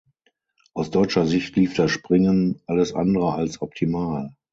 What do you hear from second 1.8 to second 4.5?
Springen alles andere als optimal.